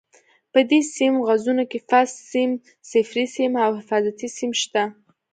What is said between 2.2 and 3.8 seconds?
سیم، صفري سیم او